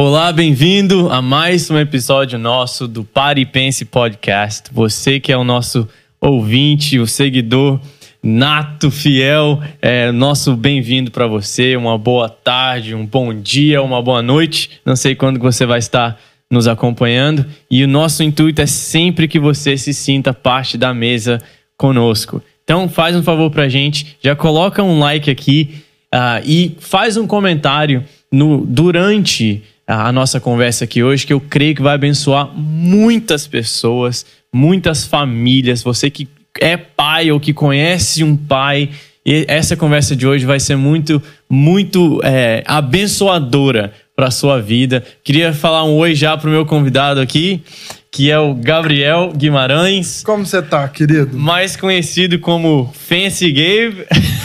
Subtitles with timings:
[0.00, 4.72] Olá, bem-vindo a mais um episódio nosso do Pare e Pense Podcast.
[4.72, 5.88] Você que é o nosso
[6.20, 7.80] ouvinte, o seguidor
[8.22, 11.74] nato, fiel, é, nosso bem-vindo para você.
[11.74, 14.70] Uma boa tarde, um bom dia, uma boa noite.
[14.86, 16.16] Não sei quando você vai estar
[16.48, 17.44] nos acompanhando.
[17.68, 21.42] E o nosso intuito é sempre que você se sinta parte da mesa
[21.76, 22.40] conosco.
[22.62, 25.82] Então, faz um favor para gente, já coloca um like aqui
[26.14, 31.74] uh, e faz um comentário no durante a nossa conversa aqui hoje, que eu creio
[31.74, 35.82] que vai abençoar muitas pessoas, muitas famílias.
[35.82, 36.28] Você que
[36.60, 38.90] é pai ou que conhece um pai,
[39.24, 45.02] e essa conversa de hoje vai ser muito, muito é, abençoadora para a sua vida.
[45.24, 47.62] Queria falar um oi já para o meu convidado aqui,
[48.10, 50.22] que é o Gabriel Guimarães.
[50.22, 51.38] Como você tá, querido?
[51.38, 54.06] Mais conhecido como Fancy Gabe.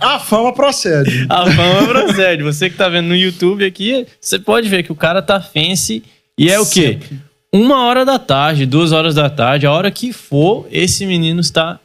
[0.00, 1.26] a fama procede.
[1.30, 2.42] A fama procede.
[2.42, 6.02] Você que tá vendo no YouTube aqui, você pode ver que o cara tá fancy
[6.38, 6.98] e é o quê?
[7.00, 7.20] Sempre.
[7.52, 11.80] Uma hora da tarde, duas horas da tarde, a hora que for, esse menino está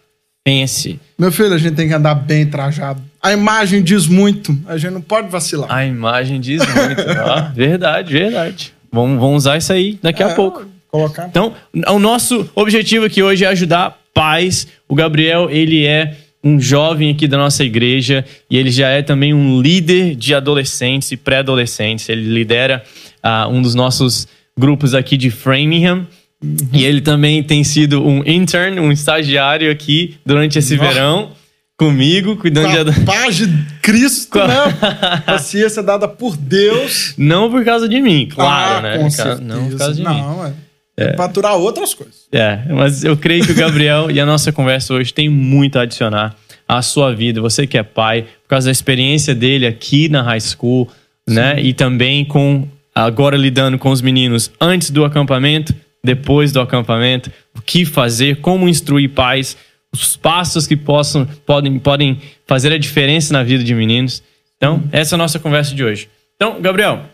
[0.45, 0.99] fancy.
[1.17, 3.01] Meu filho, a gente tem que andar bem trajado.
[3.21, 5.71] A imagem diz muito, a gente não pode vacilar.
[5.71, 7.01] A imagem diz muito.
[7.11, 8.73] ah, verdade, verdade.
[8.91, 10.65] Vamos, vamos usar isso aí daqui é, a pouco.
[10.89, 11.27] Colocar.
[11.27, 11.53] Então,
[11.87, 14.67] o nosso objetivo aqui hoje é ajudar pais.
[14.89, 19.33] O Gabriel, ele é um jovem aqui da nossa igreja e ele já é também
[19.33, 22.09] um líder de adolescentes e pré-adolescentes.
[22.09, 22.83] Ele lidera
[23.23, 26.07] uh, um dos nossos grupos aqui de Framingham.
[26.43, 26.57] Uhum.
[26.73, 30.89] E ele também tem sido um intern, um estagiário aqui durante esse Nossa.
[30.89, 31.31] verão
[31.77, 33.05] comigo, cuidando Com de.
[33.05, 33.47] Paz de
[33.81, 34.47] Cristo, Com...
[34.47, 34.55] né?
[35.25, 37.13] Paciência dada por Deus.
[37.17, 38.97] Não por causa de mim, claro, ah, né?
[38.97, 39.43] Com.
[39.43, 40.49] Não por causa de não, mim.
[40.49, 40.70] É.
[41.01, 41.13] É.
[41.13, 42.27] Pra aturar outras coisas.
[42.31, 45.83] É, mas eu creio que o Gabriel e a nossa conversa hoje tem muito a
[45.83, 46.35] adicionar
[46.67, 47.41] à sua vida.
[47.41, 50.89] Você que é pai, por causa da experiência dele aqui na high school,
[51.27, 51.35] Sim.
[51.35, 51.61] né?
[51.61, 57.61] E também com agora lidando com os meninos antes do acampamento, depois do acampamento, o
[57.61, 59.55] que fazer, como instruir pais,
[59.93, 64.23] os passos que possam, podem, podem fazer a diferença na vida de meninos.
[64.57, 66.09] Então, essa é a nossa conversa de hoje.
[66.35, 67.05] Então, Gabriel,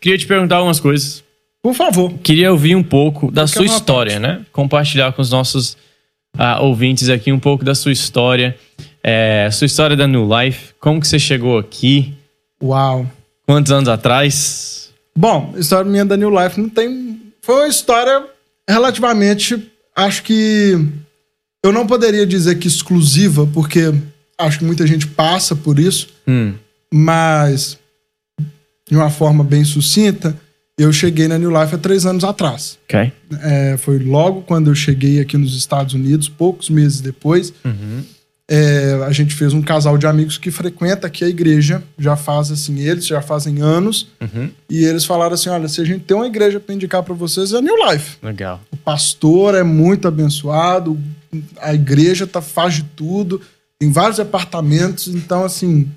[0.00, 1.24] queria te perguntar algumas coisas.
[1.62, 2.12] Por favor.
[2.22, 4.38] Queria ouvir um pouco da sua história, parte.
[4.38, 4.46] né?
[4.52, 5.76] Compartilhar com os nossos
[6.36, 8.56] uh, ouvintes aqui um pouco da sua história.
[9.02, 10.74] É, sua história da New Life.
[10.80, 12.14] Como que você chegou aqui?
[12.62, 13.06] Uau.
[13.46, 14.90] Quantos anos atrás?
[15.16, 17.20] Bom, a história minha da New Life não tem.
[17.42, 18.24] Foi uma história
[18.68, 19.70] relativamente.
[19.94, 20.78] Acho que.
[21.62, 23.92] Eu não poderia dizer que exclusiva, porque
[24.38, 26.54] acho que muita gente passa por isso, hum.
[26.92, 27.78] mas
[28.88, 30.34] de uma forma bem sucinta,
[30.82, 32.78] eu cheguei na New Life há três anos atrás.
[32.84, 33.12] Okay.
[33.42, 37.52] É, foi logo quando eu cheguei aqui nos Estados Unidos, poucos meses depois.
[37.64, 38.02] Uhum.
[38.48, 42.50] É, a gente fez um casal de amigos que frequenta aqui a igreja, já faz
[42.50, 44.50] assim, eles já fazem anos, uhum.
[44.68, 47.52] e eles falaram assim: olha, se a gente tem uma igreja para indicar para vocês,
[47.52, 48.16] é a New Life.
[48.20, 48.60] Legal.
[48.72, 50.98] O pastor é muito abençoado,
[51.60, 53.40] a igreja tá, faz de tudo,
[53.78, 55.88] tem vários apartamentos, então assim.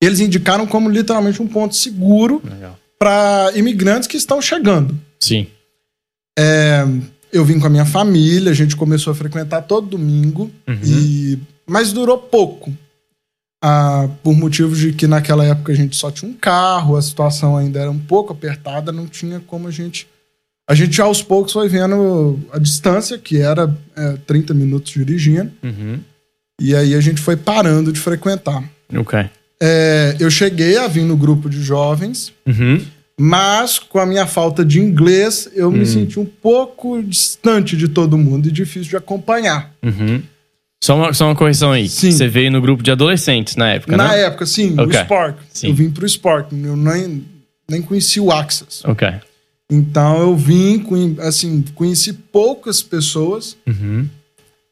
[0.00, 2.42] Eles indicaram como literalmente um ponto seguro
[3.02, 4.96] para imigrantes que estão chegando.
[5.18, 5.48] Sim.
[6.38, 6.86] É,
[7.32, 10.78] eu vim com a minha família, a gente começou a frequentar todo domingo, uhum.
[10.84, 11.36] e
[11.66, 12.72] mas durou pouco.
[13.60, 17.56] Ah, por motivos de que naquela época a gente só tinha um carro, a situação
[17.56, 20.06] ainda era um pouco apertada, não tinha como a gente.
[20.70, 25.98] A gente aos poucos foi vendo a distância, que era é, 30 minutos dirigindo, uhum.
[26.60, 28.62] e aí a gente foi parando de frequentar.
[28.94, 29.28] Ok.
[29.64, 32.32] É, eu cheguei a vir no grupo de jovens.
[32.44, 32.84] Uhum.
[33.20, 35.72] Mas com a minha falta de inglês, eu hum.
[35.72, 39.72] me senti um pouco distante de todo mundo e difícil de acompanhar.
[39.80, 40.20] Uhum.
[40.82, 41.88] Só, uma, só uma correção aí.
[41.88, 42.10] Sim.
[42.10, 44.08] Você veio no grupo de adolescentes na época, na né?
[44.08, 44.86] Na época, sim, okay.
[44.86, 45.38] no Spark.
[45.52, 45.68] Sim.
[45.68, 47.24] Eu vim pro Spark, eu nem,
[47.70, 48.82] nem conheci o Access.
[48.84, 49.08] Ok.
[49.70, 50.84] Então eu vim,
[51.20, 54.08] assim, conheci poucas pessoas, uhum.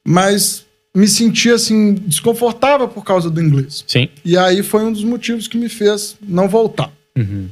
[0.04, 3.84] mas me senti, assim, desconfortável por causa do inglês.
[3.86, 4.08] Sim.
[4.24, 6.92] E aí foi um dos motivos que me fez não voltar.
[7.16, 7.48] Uhum.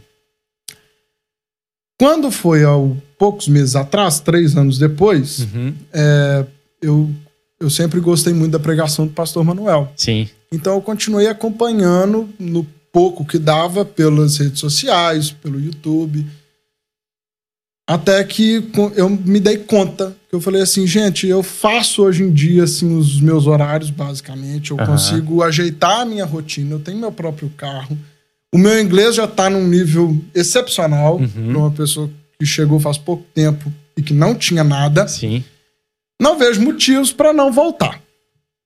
[2.00, 2.73] Quando foi há
[3.19, 5.75] poucos meses atrás, três anos depois, uhum.
[5.93, 6.46] é,
[6.81, 7.11] eu,
[7.61, 9.93] eu sempre gostei muito da pregação do pastor Manuel.
[9.96, 10.29] Sim.
[10.52, 16.25] Então eu continuei acompanhando no pouco que dava pelas redes sociais, pelo YouTube.
[17.88, 22.31] Até que eu me dei conta que eu falei assim, gente, eu faço hoje em
[22.31, 24.85] dia assim os meus horários basicamente, eu uhum.
[24.85, 27.96] consigo ajeitar a minha rotina, eu tenho meu próprio carro.
[28.52, 31.49] O meu inglês já está num nível excepcional uhum.
[31.50, 35.08] para uma pessoa que chegou faz pouco tempo e que não tinha nada.
[35.08, 35.43] Sim.
[36.20, 38.02] Não vejo motivos para não voltar.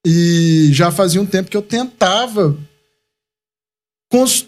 [0.04, 2.58] E já fazia um tempo que eu tentava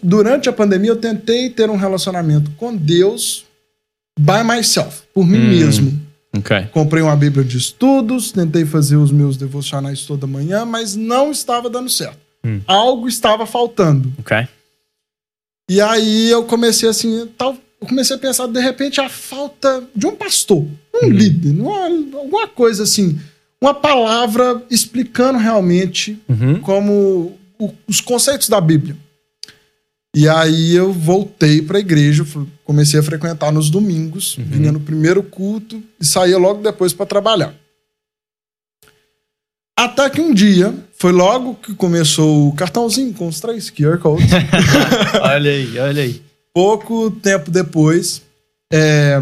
[0.03, 3.44] durante a pandemia, eu tentei ter um relacionamento com Deus
[4.19, 5.49] by myself, por mim Hum.
[5.49, 6.01] mesmo.
[6.37, 6.67] Ok.
[6.73, 11.69] Comprei uma Bíblia de estudos, tentei fazer os meus devocionais toda manhã, mas não estava
[11.69, 12.17] dando certo.
[12.45, 12.59] Hum.
[12.67, 14.13] Algo estava faltando.
[14.19, 14.47] Ok.
[15.69, 20.05] E aí eu comecei assim, tal, eu comecei a pensar, de repente, a falta de
[20.05, 20.65] um pastor,
[21.01, 21.85] um líder, uma-
[22.19, 23.19] alguma coisa assim,
[23.59, 26.59] uma palavra explicando realmente Uhum.
[26.59, 28.95] como o- os conceitos da Bíblia.
[30.15, 32.25] E aí eu voltei para a igreja,
[32.63, 37.53] comecei a frequentar nos domingos, vinha no primeiro culto e saía logo depois para trabalhar.
[39.77, 44.25] Até que um dia, foi logo que começou o cartãozinho com os três QR codes.
[45.21, 46.21] olha aí, olha aí.
[46.53, 48.21] Pouco tempo depois,
[48.71, 49.21] é,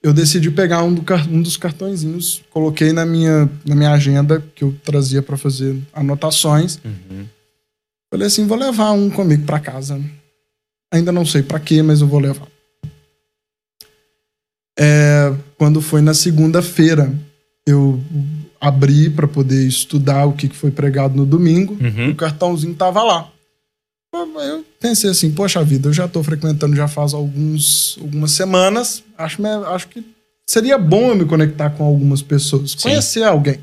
[0.00, 4.62] eu decidi pegar um, do um dos cartõezinhos, coloquei na minha, na minha agenda que
[4.62, 6.78] eu trazia para fazer anotações.
[6.84, 7.26] Uhum.
[8.12, 10.00] Falei assim, vou levar um comigo para casa.
[10.92, 12.48] Ainda não sei para quê, mas eu vou levar.
[14.78, 17.12] É, quando foi na segunda-feira,
[17.66, 18.00] eu
[18.60, 21.76] abri para poder estudar o que foi pregado no domingo.
[21.80, 22.10] Uhum.
[22.10, 23.30] O cartãozinho tava lá.
[24.12, 29.04] Eu pensei assim, poxa vida, eu já tô frequentando já faz alguns, algumas semanas.
[29.16, 30.04] Acho, acho que
[30.48, 32.78] seria bom eu me conectar com algumas pessoas, Sim.
[32.78, 33.60] conhecer alguém.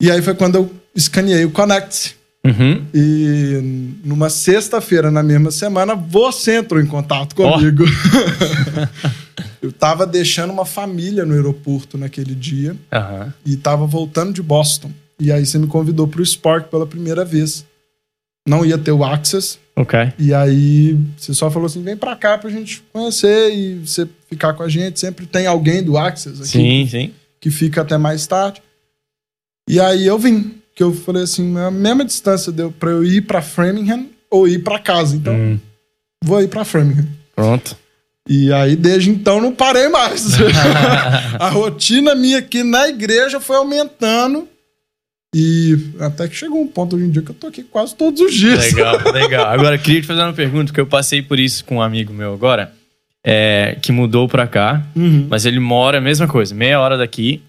[0.00, 2.16] E aí foi quando eu escaneei o Connect.
[2.46, 2.84] Uhum.
[2.94, 7.84] E numa sexta-feira, na mesma semana, você entrou em contato comigo.
[9.60, 13.32] eu tava deixando uma família no aeroporto naquele dia Aham.
[13.44, 14.90] e tava voltando de Boston.
[15.18, 17.64] E aí você me convidou pro Spark pela primeira vez.
[18.46, 19.58] Não ia ter o Access.
[19.74, 19.98] Ok.
[20.18, 24.54] E aí você só falou assim: vem pra cá pra gente conhecer e você ficar
[24.54, 25.00] com a gente.
[25.00, 27.14] Sempre tem alguém do Access aqui Sim, sim.
[27.40, 28.62] que fica até mais tarde.
[29.68, 33.22] E aí eu vim, que eu falei assim, a mesma distância deu para eu ir
[33.22, 35.16] para Framingham ou ir para casa.
[35.16, 35.58] Então, Hum,
[36.22, 37.06] vou ir para Framingham.
[37.34, 37.76] pronto.
[38.28, 40.34] E aí desde então não parei mais.
[41.40, 44.48] a rotina minha aqui na igreja foi aumentando
[45.34, 48.20] e até que chegou um ponto hoje em dia que eu tô aqui quase todos
[48.20, 48.72] os dias.
[48.72, 49.46] Legal, legal.
[49.46, 52.32] Agora, queria te fazer uma pergunta, que eu passei por isso com um amigo meu
[52.34, 52.72] agora,
[53.24, 55.26] é, que mudou pra cá, Uhum.
[55.30, 57.40] mas ele mora a mesma coisa, meia hora daqui.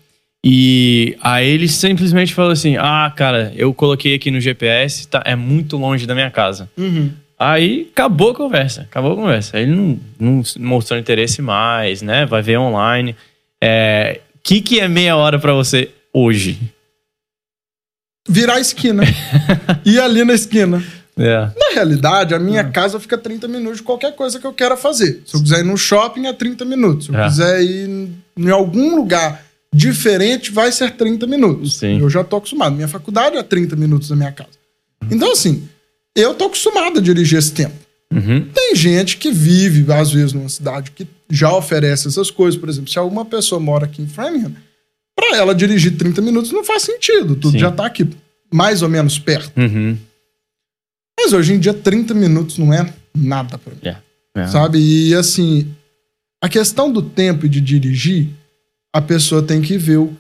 [0.46, 5.36] E aí ele simplesmente falou assim: Ah, cara, eu coloquei aqui no GPS, tá, é
[5.36, 6.70] muito longe da minha casa.
[6.78, 7.12] Uhum.
[7.40, 9.60] Aí acabou a conversa, acabou a conversa.
[9.60, 12.26] Ele não, não mostrou interesse mais, né?
[12.26, 13.16] Vai ver online.
[13.62, 16.58] É, O que, que é meia hora pra você hoje?
[18.30, 19.04] Virar a esquina.
[19.86, 20.84] ir ali na esquina.
[21.18, 21.38] É.
[21.58, 25.24] Na realidade, a minha casa fica 30 minutos de qualquer coisa que eu queira fazer.
[25.26, 27.06] Se eu quiser ir no shopping, é 30 minutos.
[27.08, 27.28] Se eu É.
[27.28, 29.44] quiser ir em algum lugar
[29.78, 31.78] diferente, vai ser 30 minutos.
[31.78, 32.00] Sim.
[32.00, 32.76] Eu já tô acostumado.
[32.76, 34.58] Minha faculdade é 30 minutos da minha casa.
[35.12, 35.68] Então, assim,
[36.16, 37.76] eu tô acostumado a dirigir esse tempo.
[38.12, 38.48] Uhum.
[38.54, 42.60] Tem gente que vive, às vezes, numa cidade que já oferece essas coisas.
[42.60, 44.56] Por exemplo, se alguma pessoa mora aqui em Framingham,
[45.16, 47.36] para ela dirigir 30 minutos não faz sentido.
[47.36, 47.60] Tudo Sim.
[47.60, 48.10] já tá aqui
[48.52, 49.56] mais ou menos perto.
[49.60, 49.96] Uhum.
[51.20, 53.80] Mas hoje em dia, 30 minutos não é nada pra mim.
[53.84, 54.42] É.
[54.42, 54.48] É.
[54.48, 54.80] Sabe?
[54.80, 55.68] E assim,
[56.42, 58.30] a questão do tempo e de dirigir,
[58.94, 60.14] a pessoa tem que ver o-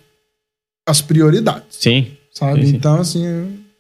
[0.88, 1.78] as prioridades.
[1.80, 2.12] Sim.
[2.34, 2.62] Sabe?
[2.62, 2.76] Sim, sim.
[2.76, 3.26] Então, assim.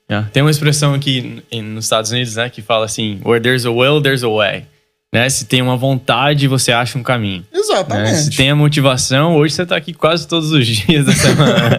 [0.09, 0.21] É.
[0.33, 4.01] Tem uma expressão aqui nos Estados Unidos, né, que fala assim: where there's a will,
[4.01, 4.65] there's a way.
[5.13, 5.29] Né?
[5.29, 7.45] Se tem uma vontade, você acha um caminho.
[7.51, 7.59] Né?
[7.59, 8.17] Exatamente.
[8.23, 11.77] Se tem a motivação, hoje você tá aqui quase todos os dias da semana.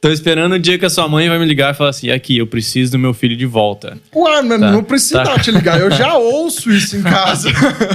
[0.00, 2.38] Tô esperando o dia que a sua mãe vai me ligar e falar assim: aqui,
[2.38, 3.98] eu preciso do meu filho de volta.
[4.16, 5.38] Ué, mas Tá, não precisa tá.
[5.38, 5.78] te ligar.
[5.78, 7.50] Eu já ouço isso em casa.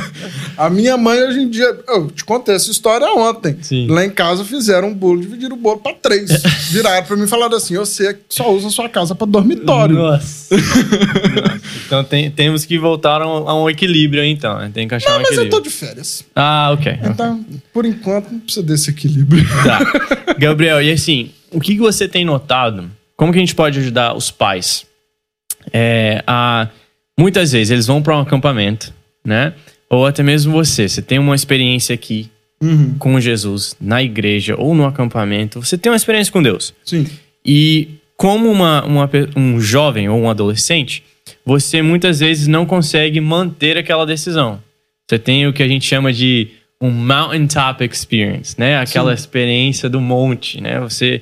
[0.55, 1.65] a minha mãe, hoje em dia.
[1.87, 3.57] Eu te contei essa história ontem.
[3.59, 3.87] Sim.
[3.87, 6.29] Lá em casa fizeram um bolo, dividiram o bolo pra três.
[6.69, 9.95] Viraram pra mim e falaram assim: você só usa a sua casa pra dormitório.
[9.95, 10.55] Nossa.
[10.55, 11.61] Nossa.
[11.87, 14.59] Então tem- temos que voltar a um, a um equilíbrio aí, então.
[14.59, 14.69] né?
[14.71, 16.23] Tem que achar Não, um mas eu tô de férias.
[16.35, 16.99] Ah, ok.
[17.03, 17.43] Então,
[17.73, 19.43] por enquanto, não precisa desse equilíbrio.
[19.63, 20.35] Tá.
[20.37, 22.91] Gabriel, e assim, o que que você tem notado?
[23.15, 24.85] Como que a gente pode ajudar os pais?
[25.71, 26.67] É, a,
[27.17, 28.93] muitas vezes eles vão para um acampamento,
[29.23, 29.53] né?
[29.89, 30.87] Ou até mesmo você.
[30.87, 32.29] Você tem uma experiência aqui
[32.61, 35.61] Uhum, com Jesus, na igreja ou no acampamento.
[35.61, 36.73] Você tem uma experiência com Deus.
[36.85, 37.05] Sim.
[37.45, 41.03] E como uma, uma um jovem ou um adolescente,
[41.45, 44.61] você muitas vezes não consegue manter aquela decisão.
[45.07, 46.47] Você tem o que a gente chama de
[46.81, 48.77] um mountaintop experience, né?
[48.77, 49.21] Aquela Sim.
[49.21, 50.79] experiência do monte, né?
[50.79, 51.21] Você,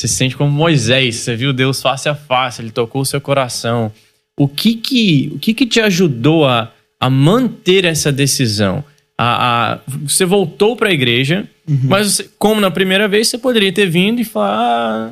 [0.00, 3.20] você se sente como Moisés, você viu Deus face a face, ele tocou o seu
[3.20, 3.92] coração.
[4.38, 8.82] O que que, o que, que te ajudou a, a manter essa decisão?
[9.22, 11.78] a, a- você voltou para a igreja, Uhum.
[11.84, 14.56] mas você- como na primeira vez, você poderia ter vindo e falar,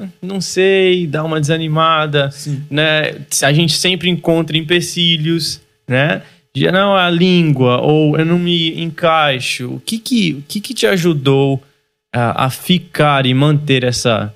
[0.02, 2.62] ah, não sei, dar uma desanimada, Sim.
[2.70, 3.16] né?
[3.42, 6.22] A gente sempre encontra empecilhos, né?
[6.54, 9.74] De, não, a língua, ou eu não me encaixo.
[9.74, 11.62] O que que, o que, que te ajudou
[12.10, 14.34] a, a ficar e manter essa,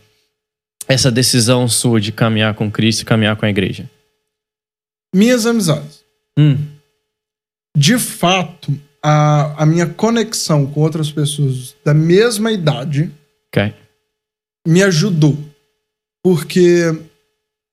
[0.89, 3.89] essa decisão sua de caminhar com Cristo e caminhar com a igreja?
[5.15, 6.03] Minhas amizades.
[6.39, 6.57] Hum,
[7.77, 13.11] De fato, a, a minha conexão com outras pessoas da mesma idade
[13.49, 13.75] ok.
[14.67, 15.37] me ajudou.
[16.25, 16.85] Porque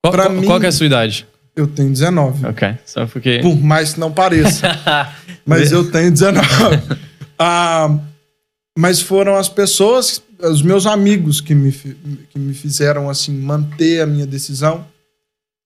[0.04, 1.28] Qual, qual- mim- qual é a sua idade?
[1.56, 2.46] eu tenho 19.
[2.48, 3.40] Ok, só porque...
[3.40, 4.68] Por mais que não pareça.
[5.46, 6.40] Mas eu tenho 19.
[7.42, 7.98] Ah,
[8.78, 14.06] mas foram as pessoas, os meus amigos que me, que me fizeram assim manter a
[14.06, 14.86] minha decisão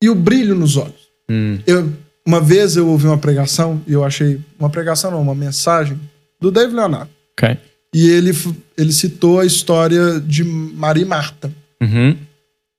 [0.02, 1.08] e o brilho nos olhos.
[1.30, 1.92] Hum, Eu,
[2.26, 6.00] uma vez eu ouvi uma pregação e eu achei uma pregação não, uma mensagem
[6.40, 7.10] do David Leonardo.
[7.38, 7.58] ok.
[7.96, 8.32] E ele,
[8.76, 11.54] ele citou a história de Maria e Marta.
[11.80, 12.18] Uhum.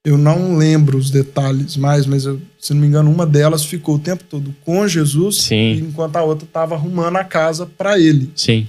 [0.05, 3.95] Eu não lembro os detalhes mais, mas eu, se não me engano, uma delas ficou
[3.95, 5.39] o tempo todo com Jesus,
[5.79, 8.29] enquanto a outra estava arrumando a casa para ele.
[8.35, 8.67] Sim.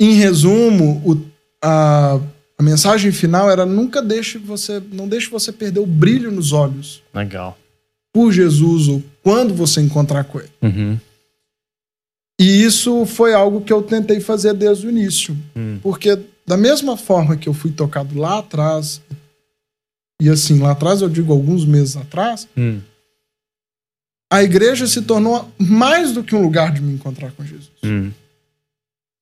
[0.00, 1.35] Em resumo, o-
[1.68, 2.20] a,
[2.58, 7.02] a mensagem final era nunca deixe você, não deixe você perder o brilho nos olhos
[7.12, 7.58] Legal.
[8.12, 10.50] por Jesus ou quando você encontrar com ele.
[10.62, 10.98] Uhum.
[12.40, 15.78] E isso foi algo que eu tentei fazer desde o início, Hum.
[15.82, 19.00] porque da mesma forma que eu fui tocado lá atrás,
[20.22, 22.80] e assim, lá atrás eu digo alguns meses atrás, Hum.
[24.30, 27.70] a igreja se tornou mais do que um lugar de me encontrar com Jesus.
[27.84, 28.12] Hum.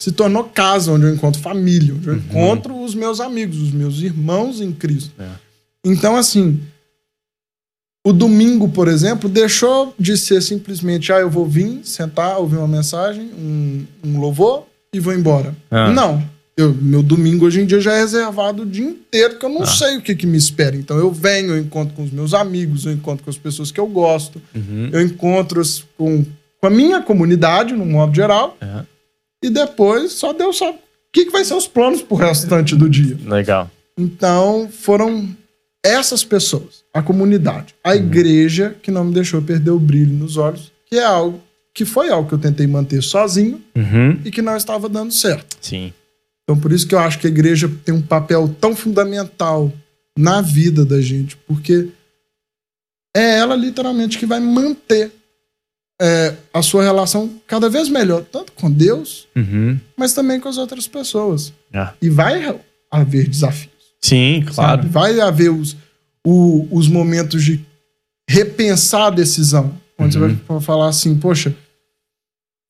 [0.00, 2.18] Se tornou casa onde eu encontro família, onde eu Uhum.
[2.20, 5.12] encontro os meus amigos, os meus irmãos em Cristo.
[5.18, 5.28] É.
[5.84, 6.60] Então, assim,
[8.06, 12.68] o domingo, por exemplo, deixou de ser simplesmente, ah, eu vou vir, sentar, ouvir uma
[12.68, 15.54] mensagem, um, um louvor e vou embora.
[15.70, 15.90] Ah.
[15.90, 16.22] Não.
[16.56, 19.62] Eu, meu domingo hoje em dia já é reservado o dia inteiro, que eu não
[19.62, 19.66] Ah.
[19.66, 20.76] sei o que, que me espera.
[20.76, 23.80] Então eu venho, eu encontro com os meus amigos, eu encontro com as pessoas que
[23.80, 24.90] eu gosto, Uhum.
[24.92, 25.60] eu encontro
[25.96, 26.24] com,
[26.60, 28.84] com a minha comunidade, no modo geral, É.
[29.44, 30.80] e depois só Deus sabe o
[31.12, 33.16] que, que vai ser os planos pro restante do dia.
[33.26, 33.70] Legal.
[33.96, 35.28] Então, foram
[35.84, 40.72] essas pessoas, a comunidade, a igreja que não me deixou perder o brilho nos olhos,
[40.86, 41.40] que é algo
[41.74, 44.18] que foi algo que eu tentei manter sozinho Uhum.
[44.24, 45.56] e que não estava dando certo.
[45.60, 45.92] Sim.
[46.42, 49.72] Então, por isso que eu acho que a igreja tem um papel tão fundamental
[50.16, 51.88] na vida da gente, porque
[53.16, 55.12] é ela literalmente que vai manter
[56.00, 59.78] é, a sua relação cada vez melhor, tanto com Deus, Uhum.
[59.96, 61.52] mas também com as outras pessoas.
[61.72, 61.94] Ah.
[62.02, 62.58] E vai
[62.90, 63.72] haver desafios.
[64.02, 64.82] Sim, claro.
[64.82, 64.88] sabe?
[64.88, 65.76] Vai haver os,
[66.26, 67.60] o- os momentos de
[68.28, 69.72] repensar a decisão.
[69.98, 70.28] Onde Uhum.
[70.30, 71.54] você vai falar assim, poxa,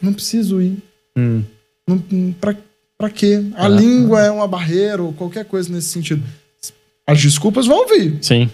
[0.02, 0.76] não preciso ir.
[1.16, 1.43] Hum.
[1.88, 2.54] Não, pra,
[2.99, 3.43] pra quê?
[3.54, 3.69] A Ah.
[3.69, 6.23] língua é uma barreira ou qualquer coisa nesse sentido.
[7.07, 8.50] As desculpas vão vir, Sim.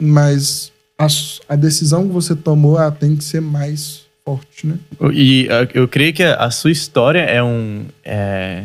[0.00, 1.06] mas a,
[1.48, 4.78] a decisão que você tomou tem que ser mais forte, né?
[5.12, 8.64] E uh, eu creio que a sua história é um, é,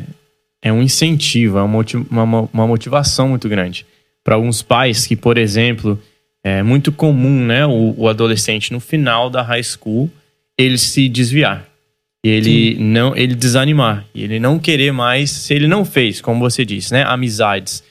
[0.62, 3.86] é um incentivo, é uma, uma, uma motivação muito grande.
[4.24, 6.00] Para alguns pais que, por exemplo,
[6.43, 10.10] é muito comum né, o, o adolescente no final da high school
[10.58, 11.65] ele se desviar.
[12.24, 14.05] Ele não ele desanimar.
[14.13, 17.84] Ele não querer mais, se ele não fez, como você disse, né, amizades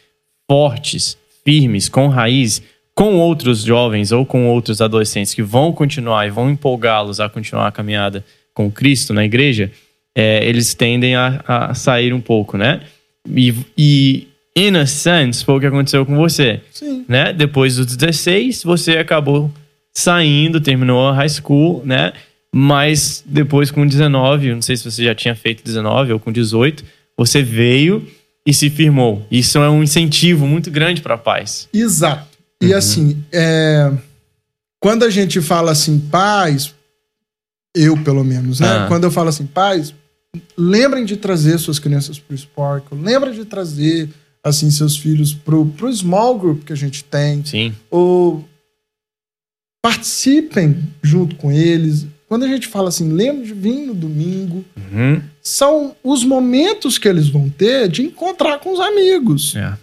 [0.50, 2.62] fortes, firmes, com raiz,
[2.95, 7.69] com outros jovens ou com outros adolescentes que vão continuar e vão empolgá-los a continuar
[7.69, 9.71] a caminhada com Cristo na igreja,
[10.15, 12.83] é, eles tendem a, a sair um pouco, né?
[13.29, 17.05] E, e, in a sense, foi o que aconteceu com você, Sim.
[17.09, 17.33] né?
[17.33, 19.51] Depois dos 16, você acabou
[19.95, 22.13] saindo, terminou a high school, né?
[22.55, 26.31] Mas depois com 19, eu não sei se você já tinha feito 19 ou com
[26.31, 26.85] 18,
[27.17, 28.07] você veio
[28.45, 29.27] e se firmou.
[29.31, 31.69] Isso é um incentivo muito grande para pais.
[31.73, 32.32] Exato.
[32.62, 32.76] E Uhum.
[32.78, 33.92] assim, é,
[34.81, 36.75] quando a gente fala assim, pais,
[37.75, 38.69] eu pelo menos, né?
[38.69, 38.87] Ah.
[38.88, 39.95] Quando eu falo assim, pais,
[40.57, 44.09] lembrem de trazer suas crianças pro Sparkle, lembrem de trazer
[44.45, 47.75] assim seus filhos pro, pro small group que a gente tem, Sim.
[47.90, 48.45] ou
[49.83, 52.07] participem junto com eles.
[52.28, 55.23] Quando a gente fala assim, lembre de vir no domingo, Uhum.
[55.42, 59.54] são os momentos que eles vão ter de encontrar com os amigos.
[59.57, 59.76] É.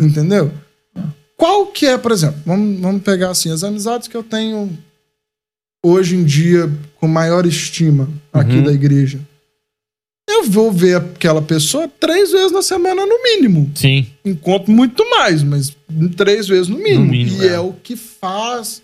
[0.00, 0.52] Entendeu?
[1.36, 4.76] Qual que é, por exemplo, vamos, vamos pegar assim, as amizades que eu tenho
[5.84, 8.64] hoje em dia com maior estima aqui Uhum.
[8.64, 9.20] da igreja.
[10.28, 13.70] Eu vou ver aquela pessoa três vezes na semana no mínimo.
[13.76, 14.06] Sim.
[14.24, 15.76] Encontro muito mais, mas
[16.16, 17.04] três vezes no mínimo.
[17.04, 17.52] No mínimo, e é.
[17.52, 17.60] é.
[17.60, 18.82] o que faz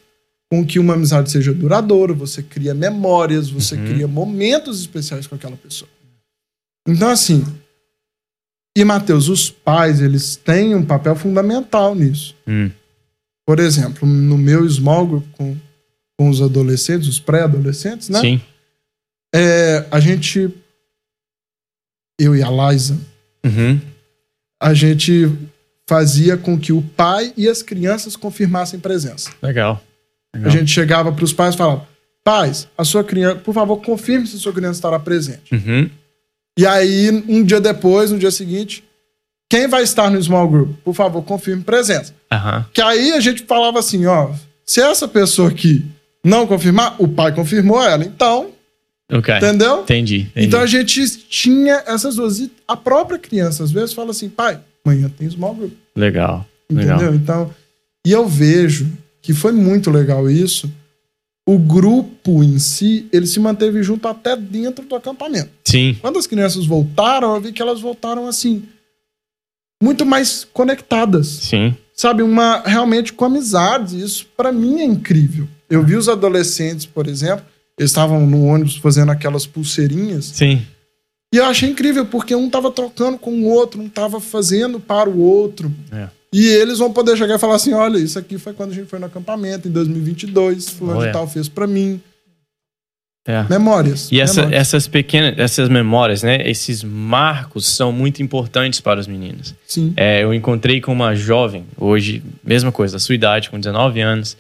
[0.51, 2.13] com que uma amizade seja duradoura.
[2.15, 3.87] Você cria memórias, você Uhum.
[3.87, 5.89] cria momentos especiais com aquela pessoa.
[6.87, 7.45] Então, assim.
[8.77, 12.35] E, Matheus, os pais, eles têm um papel fundamental nisso.
[12.47, 12.71] Hum.
[13.47, 15.57] Por exemplo, no meu small group com,
[16.19, 18.21] com os adolescentes, os pré-adolescentes, né?
[18.21, 18.41] Sim.
[19.35, 20.51] É, a gente.
[22.19, 22.99] Eu e a Liza,
[23.45, 23.81] Uhum.
[24.63, 25.29] a gente
[25.89, 29.31] fazia com que o pai e as crianças confirmassem presença.
[29.43, 29.83] Legal.
[30.33, 30.53] A Legal.
[30.53, 31.87] gente chegava para os pais e falava:
[32.25, 35.53] Pais, a sua criança, por favor, confirme se a sua criança estará presente.
[35.55, 35.91] Uhum.
[36.59, 38.85] E aí, um dia depois, no dia seguinte,
[39.49, 40.77] quem vai estar no small group?
[40.85, 42.15] Por favor, confirme presença.
[42.31, 42.67] Aham.
[42.73, 44.31] Que aí a gente falava assim: ó,
[44.65, 45.85] se essa pessoa aqui
[46.25, 48.05] não confirmar, o pai confirmou ela.
[48.05, 48.51] Então,
[49.11, 49.35] Ok.
[49.37, 49.81] entendeu?
[49.83, 50.21] Entendi.
[50.31, 50.47] entendi.
[50.47, 52.39] Então a gente tinha essas duas.
[52.39, 55.73] E a própria criança, às vezes, fala assim: pai, amanhã tem small group.
[55.97, 56.47] Legal.
[56.71, 56.97] Entendeu?
[56.97, 57.15] Legal.
[57.15, 57.55] Então,
[58.07, 58.91] e eu vejo
[59.21, 60.71] que foi muito legal isso.
[61.47, 65.51] O grupo em si, ele se manteve junto até dentro do acampamento.
[65.65, 65.97] Sim.
[66.01, 68.63] Quando as crianças voltaram, eu vi que elas voltaram assim,
[69.83, 71.77] muito mais conectadas, Sim.
[71.95, 72.23] sabe?
[72.23, 73.93] Uma realmente com amizades.
[73.93, 75.49] Isso pra mim é incrível.
[75.69, 77.45] Eu vi os adolescentes, por exemplo,
[77.77, 80.27] eles estavam no ônibus fazendo aquelas pulseirinhas.
[80.27, 80.63] Sim.
[81.35, 85.09] E eu achei incrível, porque um tava trocando com o outro, um tava fazendo para
[85.09, 85.73] o outro.
[85.91, 86.09] É.
[86.33, 88.89] E eles vão poder chegar e falar assim: olha, isso aqui foi quando a gente
[88.89, 92.01] foi no acampamento, em 2022, fulano de tal fez pra mim.
[93.27, 93.45] É.
[93.49, 94.11] Memórias.
[94.11, 94.61] E essa- memórias.
[94.61, 96.39] essas pequenas, essas memórias, né?
[96.49, 99.55] Esses marcos são muito importantes para os meninos.
[99.67, 99.93] Sim.
[99.97, 104.37] É, eu encontrei com uma jovem, hoje, mesma coisa, da sua idade, com 19 anos,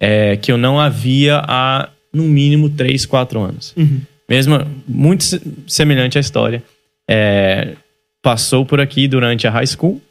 [0.00, 3.72] é, que eu não havia há, no mínimo, 3, 4 anos.
[3.76, 4.00] Uhum.
[4.28, 6.60] Mesma, muito se- semelhante à história.
[7.08, 7.74] É,
[8.20, 10.02] passou por aqui durante a high school.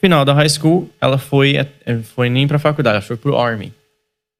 [0.00, 3.72] Final da high school, ela foi, é, foi nem pra faculdade, ela foi pro Army.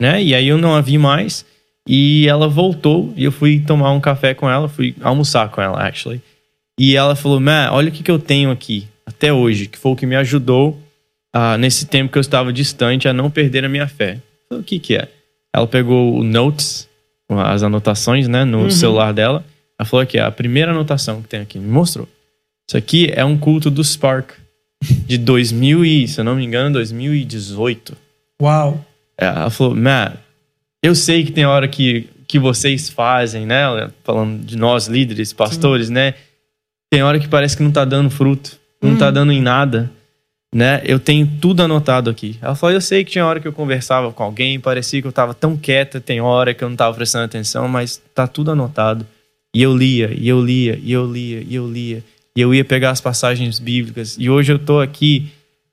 [0.00, 0.22] Né?
[0.22, 1.44] E aí eu não a vi mais.
[1.86, 5.82] E ela voltou e eu fui tomar um café com ela, fui almoçar com ela,
[5.82, 6.20] actually.
[6.78, 9.92] E ela falou: Matt, olha o que, que eu tenho aqui até hoje, que foi
[9.92, 10.78] o que me ajudou
[11.32, 14.14] ah, nesse tempo que eu estava distante a não perder a minha fé.
[14.14, 15.08] Eu falei, o que, que é?
[15.54, 16.86] Ela pegou o notes,
[17.30, 19.44] as anotações, né, no celular dela.
[19.78, 22.06] Ela falou aqui, a primeira anotação que tem aqui, me mostrou.
[22.68, 24.32] Isso aqui é um culto do Spark
[24.82, 27.97] de 2000 e, se eu não me engano, 2018.
[28.41, 28.84] Uau.
[29.19, 30.17] É, Ela falou, Matt,
[30.82, 33.91] eu sei que tem hora que, que vocês fazem, né?
[34.04, 36.14] Falando de nós, líderes, pastores, né?
[36.91, 39.91] Tem hora que parece que não tá dando fruto, não tá dando em nada,
[40.54, 40.80] né?
[40.84, 42.38] Eu tenho tudo anotado aqui.
[42.41, 45.12] Ela falou, eu sei que tinha hora que eu conversava com alguém, parecia que eu
[45.12, 49.06] tava tão quieta, tem hora que eu não tava prestando atenção, mas tá tudo anotado.
[49.54, 51.97] E eu lia, e eu lia, e eu lia, e eu lia.
[51.97, 52.04] E eu
[52.54, 54.16] ia pegar as passagens bíblicas.
[54.18, 55.28] E hoje eu tô aqui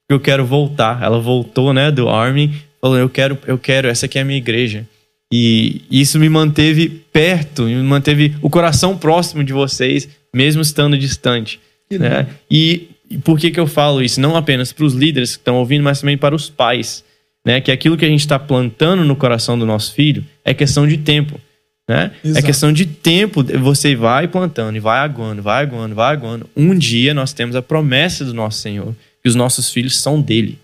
[0.08, 1.01] porque eu quero voltar.
[1.01, 4.38] Ela voltou, né, do Army, falou, eu quero, eu quero, essa aqui é a minha
[4.38, 4.88] igreja.
[5.32, 11.60] E isso me manteve perto, me manteve o coração próximo de vocês, mesmo estando distante.
[11.89, 12.19] Que Né?
[12.19, 12.30] lindo.
[12.49, 14.21] E, e por que, que eu falo isso?
[14.21, 17.04] Não apenas para os líderes que estão ouvindo, mas também para os pais.
[17.43, 17.60] Né?
[17.60, 20.97] Que aquilo que a gente está plantando no coração do nosso filho é questão de
[20.97, 21.39] tempo.
[21.88, 22.12] Né?
[22.24, 22.45] É Exato.
[22.45, 23.43] questão de tempo.
[23.60, 26.50] Você vai plantando e vai aguando, vai aguando, vai aguando.
[26.56, 30.60] Um dia nós temos a promessa do nosso Senhor que os nossos filhos são dele.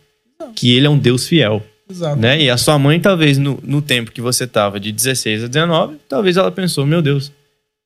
[0.55, 2.15] Que ele é um Deus fiel Exato.
[2.19, 2.41] né?
[2.41, 5.97] E a sua mãe, talvez, no, no tempo que você tava de 16 a 19,
[6.09, 7.31] talvez ela pensou, meu Deus,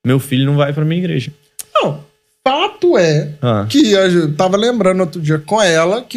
[0.04, 1.30] meu filho não vai pra minha igreja.
[1.74, 2.02] Não,
[2.42, 3.66] fato é Ah.
[3.68, 6.16] que eu tava lembrando outro dia com ela que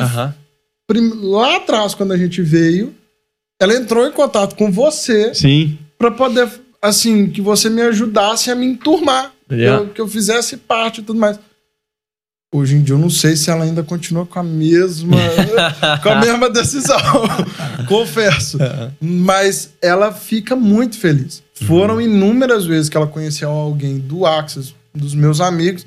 [0.87, 2.95] prim- lá atrás, quando a gente veio,
[3.61, 5.77] ela entrou em contato com você Sim.
[5.97, 6.49] pra poder,
[6.81, 9.33] assim, que você me ajudasse a me enturmar.
[9.51, 9.77] Yeah.
[9.77, 11.39] Que, eu, que eu fizesse parte e tudo mais.
[12.51, 15.17] Hoje em dia eu não sei se ela ainda continua com a mesma,
[16.01, 16.97] com a mesma decisão,
[17.87, 18.57] confesso.
[18.99, 21.43] Mas ela fica muito feliz.
[21.53, 25.85] Foram inúmeras vezes que ela conheceu alguém do Axis, dos meus amigos,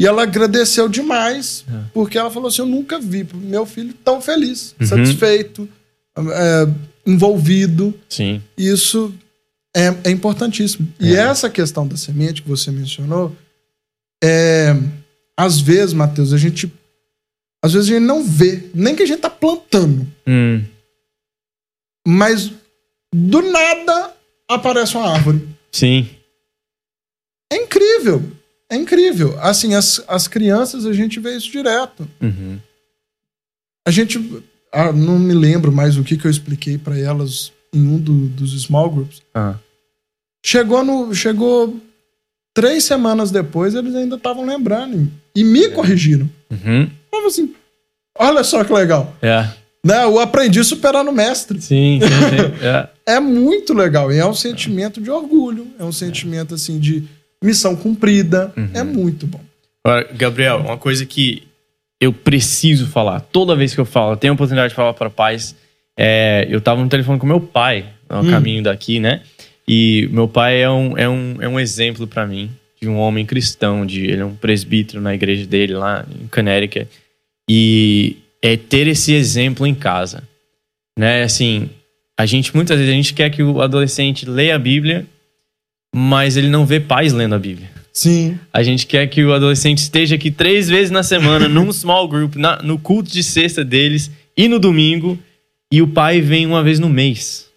[0.00, 4.74] e ela agradeceu demais, porque ela falou assim: Eu nunca vi meu filho tão feliz,
[4.82, 5.68] satisfeito,
[6.18, 6.68] é,
[7.06, 7.94] envolvido.
[8.08, 8.42] Sim.
[8.56, 9.14] Isso
[9.76, 10.92] é, é importantíssimo.
[10.98, 11.18] E É.
[11.20, 13.36] essa questão da semente que você mencionou,
[14.22, 14.74] é,
[15.38, 16.72] às vezes, Matheus, a gente.
[17.64, 20.64] Às vezes a gente não vê, nem que a gente tá plantando, Hum.
[22.06, 22.50] mas
[23.14, 24.14] do nada
[24.48, 25.46] aparece uma árvore.
[25.70, 26.08] Sim.
[27.52, 28.22] É incrível.
[28.70, 29.38] É incrível.
[29.40, 32.08] Assim, as, as crianças, a gente vê isso direto.
[32.20, 32.58] Uhum.
[33.86, 34.18] A gente.
[34.72, 38.28] ah, não me lembro mais o que, que eu expliquei para elas em um do-
[38.28, 39.22] dos small groups.
[39.34, 39.54] Ah.
[40.44, 41.14] Chegou no.
[41.14, 41.76] Chegou
[42.54, 46.28] três semanas depois, eles ainda estavam lembrando e me corrigiram.
[46.50, 46.90] Uhum.
[47.26, 47.54] Assim,
[48.18, 49.14] olha só que legal.
[49.22, 49.48] É.
[49.84, 50.04] Né?
[50.06, 51.60] O aprendiz superando o mestre.
[51.60, 52.64] Sim, sim, sim.
[53.06, 53.14] É.
[53.16, 54.12] É muito legal.
[54.12, 55.66] E é um sentimento de orgulho.
[55.78, 57.04] É um sentimento assim de
[57.42, 58.52] missão cumprida.
[58.56, 58.70] Uhum.
[58.74, 59.40] É muito bom.
[59.84, 61.44] Agora, Gabriel, uma coisa que
[62.00, 65.08] eu preciso falar, toda vez que eu falo, eu tenho a oportunidade de falar para
[65.10, 65.54] pais.
[66.02, 68.30] É, eu tava no telefone com meu pai, no Hum.
[68.30, 69.20] caminho daqui, né?
[69.68, 73.26] E meu pai é um, é um, é um exemplo para mim de um homem
[73.26, 76.88] cristão, de ele é um presbítero na igreja dele lá em Connecticut.
[77.48, 80.22] E é ter esse exemplo em casa,
[80.98, 81.22] né?
[81.22, 81.68] Assim,
[82.18, 85.06] a gente muitas vezes a gente quer que o adolescente leia a Bíblia,
[85.94, 87.68] mas ele não vê pais lendo a Bíblia.
[87.92, 88.38] Sim.
[88.52, 92.36] A gente quer que o adolescente esteja aqui três vezes na semana, num small group,
[92.36, 95.18] na- no culto de sexta deles e no domingo,
[95.72, 97.48] e o pai vem uma vez no mês.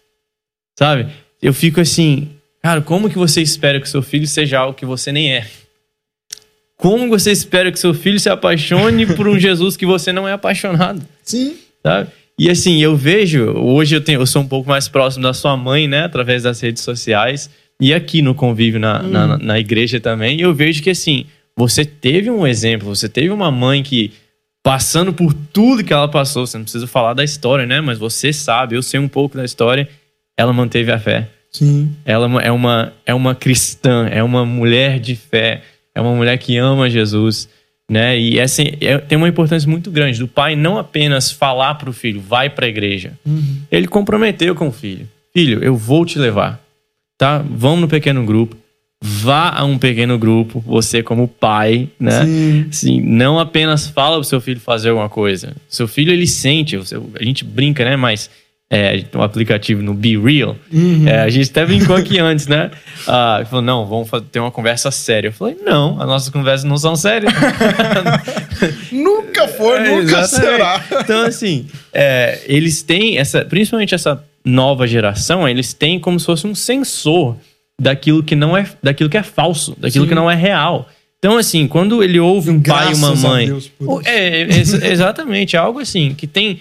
[0.78, 1.08] Sabe?
[1.42, 2.30] Eu fico assim,
[2.62, 5.46] cara, como que você espera que seu filho seja algo que você nem é?
[6.76, 10.32] Como você espera que seu filho se apaixone por um Jesus que você não é
[10.32, 11.06] apaixonado?
[11.22, 11.56] Sim.
[11.82, 12.10] sabe?
[12.38, 15.56] E assim, eu vejo, hoje eu, tenho, eu sou um pouco mais próximo da sua
[15.56, 17.48] mãe, né, através das redes sociais,
[17.80, 21.84] e aqui no convívio na, na, na igreja também, e eu vejo que assim, você
[21.84, 24.12] teve um exemplo, você teve uma mãe que,
[24.64, 28.32] passando por tudo que ela passou, você não precisa falar da história, né, mas você
[28.32, 29.86] sabe, eu sei um pouco da história,
[30.38, 31.28] ela manteve a fé.
[31.52, 31.94] Sim.
[32.02, 35.60] Ela é uma, é uma cristã, é uma mulher de fé,
[35.94, 37.46] é uma mulher que ama Jesus,
[37.88, 38.18] né?
[38.18, 41.92] E essa é- tem uma importância muito grande do pai não apenas falar para o
[41.92, 43.12] filho, vai para a igreja.
[43.24, 43.58] Uhum.
[43.70, 45.06] Ele comprometeu com o filho.
[45.32, 46.58] Filho, eu vou te levar,
[47.18, 47.38] tá?
[47.38, 48.56] Vamos no pequeno grupo.
[49.06, 52.24] Vá a um pequeno grupo, você como pai, né?
[52.24, 52.66] Sim.
[52.70, 55.52] Assim, não apenas fala pro seu filho fazer alguma coisa.
[55.68, 56.74] Seu filho, ele sente.
[56.74, 57.96] a gente brinca, né?
[57.96, 58.30] Mas
[58.70, 60.56] é, um aplicativo no Be Real.
[60.72, 61.06] Uhum.
[61.06, 62.70] É, a gente até brincou aqui antes, né?
[63.06, 65.28] Ah, falou, não, vamos fa- ter uma conversa séria.
[65.28, 67.30] Eu falei, não, as nossas conversas não são sérias.
[68.90, 70.30] Nunca foi, É, nunca exatamente.
[70.52, 70.84] será.
[71.00, 76.46] Então, assim, é, eles têm essa, principalmente essa nova geração, eles têm como se fosse
[76.46, 77.36] um sensor
[77.80, 80.08] daquilo que não é, daquilo que é falso, daquilo Sim.
[80.08, 80.88] que não é real.
[81.18, 84.10] Então, assim, quando ele ouve um pai e uma Graças mãe, Deus por isso.
[84.10, 86.60] é, é, ex- exatamente, é algo assim que tem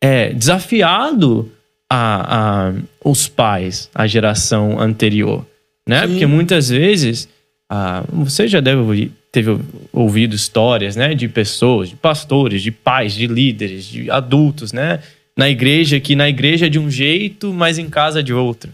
[0.00, 1.50] é, desafiado
[1.90, 2.72] a, a-
[3.04, 5.44] os pais, a geração anterior,
[5.88, 6.02] né?
[6.02, 6.08] Sim.
[6.08, 7.28] Porque muitas vezes
[7.70, 9.56] ah, você já deve ouvir, teve
[9.92, 15.00] ouvido histórias, né, de pessoas, de pastores, de pais, de líderes, de adultos, né,
[15.36, 18.70] na igreja que na igreja é de um jeito, mas em casa é de outro.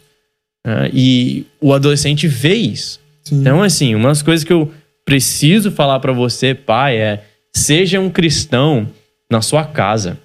[0.68, 0.90] Né?
[0.92, 3.00] E o adolescente vê isso.
[3.24, 3.40] Sim.
[3.40, 4.70] Então, assim, uma das coisas que eu
[5.04, 8.86] preciso falar pra você, pai, é seja um cristão
[9.30, 10.18] na sua casa.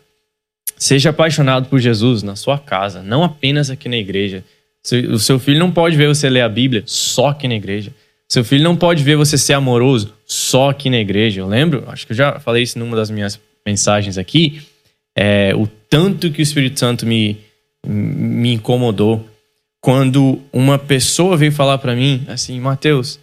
[0.78, 4.44] Seja apaixonado por Jesus na sua casa, não apenas aqui na igreja.
[5.10, 7.94] O seu filho não pode ver você ler a Bíblia só aqui na igreja.
[8.28, 11.40] Seu filho não pode ver você ser amoroso só aqui na igreja.
[11.40, 14.62] Eu lembro, acho que eu já falei isso numa das minhas mensagens aqui,
[15.16, 17.38] é, o tanto que o Espírito Santo me,
[17.86, 19.26] me incomodou
[19.84, 23.20] quando uma pessoa veio falar pra mim assim, Mateus,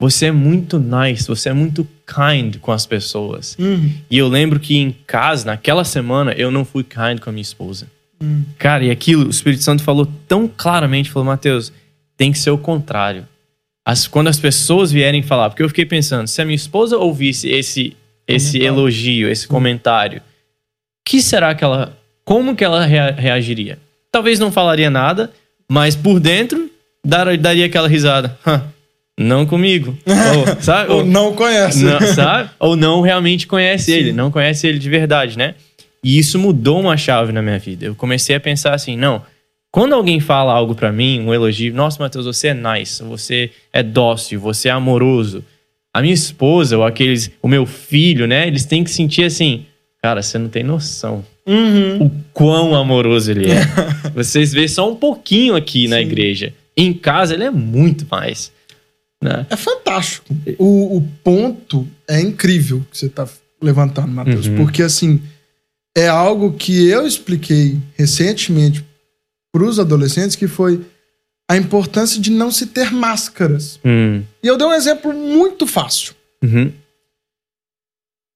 [0.00, 3.54] você é muito nice, você é muito kind com as pessoas.
[3.58, 3.92] Uhum.
[4.10, 7.42] E eu lembro que em casa, naquela semana, eu não fui kind com a minha
[7.42, 7.88] esposa.
[8.18, 8.42] Hum.
[8.58, 11.70] Cara, e aquilo, o Espírito Santo falou tão claramente, falou, Mateus,
[12.16, 13.28] tem que ser o contrário.
[13.84, 17.50] As, quando as pessoas vierem falar, porque eu fiquei pensando, se a minha esposa ouvisse
[17.50, 17.94] esse,
[18.26, 18.66] esse Comentário.
[18.80, 20.22] elogio, esse comentário,
[21.04, 21.94] que será que ela,
[22.24, 23.78] como que ela rea- reagiria?
[24.10, 25.30] Talvez não falaria nada,
[25.70, 26.70] mas por dentro
[27.04, 28.36] dar- daria aquela risada.
[28.46, 28.62] "Hã,
[29.18, 29.96] não comigo.
[30.06, 30.90] Ou, sabe?
[30.92, 31.82] Ou Ou- não conhece.
[31.84, 32.50] não, sabe?
[32.58, 35.54] Ou não realmente conhece ele, não conhece ele de verdade, né?
[36.04, 37.84] E isso mudou uma chave na minha vida.
[37.86, 39.20] Eu comecei a pensar assim, não,
[39.70, 43.82] quando alguém fala algo pra mim, um elogio, nossa, Matheus, você é nice, você é
[43.82, 45.44] dócil, você é amoroso.
[45.92, 48.46] A minha esposa ou aqueles, o meu filho, né?
[48.46, 49.66] Eles têm que sentir assim,
[50.00, 52.06] cara, você não tem noção Uhum.
[52.06, 53.64] o quão amoroso ele é.
[54.14, 56.02] Vocês vê só um pouquinho aqui na Sim.
[56.02, 56.54] igreja.
[56.76, 58.52] Em casa ele é muito mais,
[59.22, 59.46] né?
[59.48, 60.36] É fantástico.
[60.58, 63.26] O, o ponto é incrível que você está
[63.60, 64.46] levantando, Matheus.
[64.46, 64.56] Uhum.
[64.56, 65.20] Porque, assim,
[65.96, 68.84] é algo que eu expliquei recentemente
[69.52, 70.84] para os adolescentes, que foi
[71.50, 73.80] a importância de não se ter máscaras.
[73.84, 74.22] Hum.
[74.42, 76.14] E eu dei um exemplo muito fácil.
[76.42, 76.70] Uhum.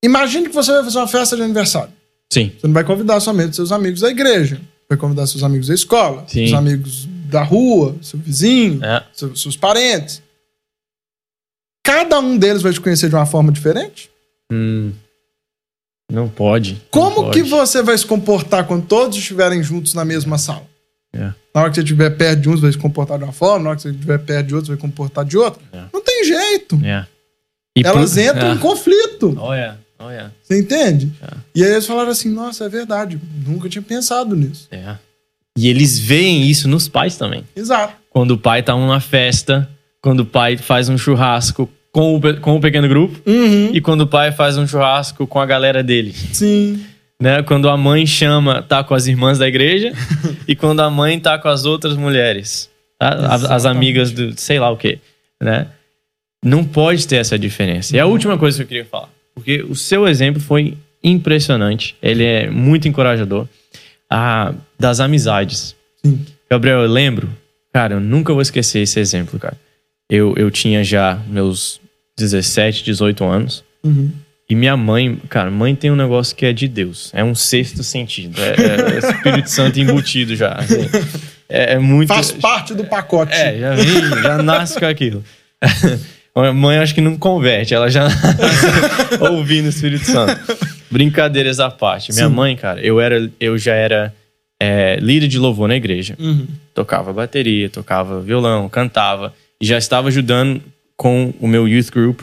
[0.05, 1.93] Imagine que você vai fazer uma festa de aniversário.
[2.33, 2.53] Sim.
[2.59, 4.61] Você não vai convidar somente seus amigos da igreja.
[4.89, 6.47] Vai convidar seus amigos da escola, Sim.
[6.47, 9.05] seus amigos da rua, seu vizinho, É.
[9.13, 10.23] seus, seus parentes.
[11.85, 14.11] Cada um deles vai te conhecer de uma forma diferente?
[14.51, 14.93] Hum.
[16.11, 16.75] Não pode.
[16.75, 17.43] não Como pode.
[17.43, 20.67] que você vai se comportar quando todos estiverem juntos na mesma sala?
[21.15, 21.33] É.
[21.55, 23.71] Na hora que você estiver perto de uns, vai se comportar de uma forma, na
[23.71, 25.63] hora que você estiver perto de outros, vai se comportar de outra.
[25.73, 25.85] É.
[25.93, 26.81] Não tem jeito.
[26.85, 27.07] É.
[27.77, 28.55] Elas por- entram é.
[28.55, 29.35] em conflito.
[30.03, 30.33] Olha, olha.
[30.43, 31.13] Você entende?
[31.23, 31.29] É.
[31.55, 33.19] E aí eles falaram assim: nossa, é verdade.
[33.47, 34.69] Nunca tinha pensado nisso.
[34.71, 34.97] É.
[35.57, 37.45] E eles veem isso nos pais também.
[37.55, 37.95] Exato.
[38.11, 39.69] Quando o pai tá numa festa,
[40.01, 43.71] quando o pai faz um churrasco, com o, com o pequeno grupo Uhum.
[43.75, 46.13] e quando o pai faz um churrasco com a galera dele.
[46.33, 46.83] Sim.
[47.21, 47.43] Né?
[47.43, 49.93] Quando a mãe chama, tá com as irmãs da igreja
[50.49, 52.71] e quando a mãe tá com as outras mulheres.
[52.99, 53.11] tá?
[53.35, 54.99] As, as amigas do sei lá o quê.
[55.41, 55.69] Né?
[56.45, 57.95] Não pode ter essa diferença.
[57.95, 59.11] E a última coisa que eu queria falar.
[59.35, 61.97] Porque o seu exemplo foi impressionante.
[62.03, 63.47] Ele é muito encorajador.
[64.09, 65.75] Ah, das amizades.
[66.05, 66.25] Sim.
[66.51, 67.31] Gabriel, eu lembro,
[67.73, 69.57] cara, eu nunca vou esquecer esse exemplo, cara.
[70.09, 71.81] Eu, eu tinha já meus
[72.19, 73.65] 17, 18 anos.
[73.83, 74.13] Uhum.
[74.49, 77.11] E minha mãe, cara, mãe tem um negócio que é de Deus.
[77.15, 78.39] É um sexto sentido.
[78.39, 80.53] É, é Espírito Santo embutido já.
[80.53, 80.89] assim.
[81.49, 82.09] É, é muito.
[82.09, 83.33] Faz parte do pacote.
[83.33, 85.25] É, já vem, já nasce com aquilo.
[86.35, 88.09] A mãe acho que não converte, ela já
[89.31, 90.35] ouvindo o Espírito Santo.
[90.91, 92.13] Brincadeiras à parte.
[92.13, 92.35] Minha Sim.
[92.35, 94.15] mãe, cara, eu, era, eu já era
[94.61, 96.17] é, líder de louvor na igreja.
[96.19, 96.47] Uhum.
[96.75, 99.35] Tocava bateria, tocava violão, cantava.
[99.61, 100.63] E já estava ajudando
[100.97, 102.21] com o meu youth group,